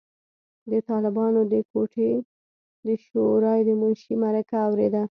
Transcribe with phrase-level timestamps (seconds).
[0.71, 2.11] د طالبانو د کوټې
[2.87, 5.03] د شورای د منشي مرکه اورېده.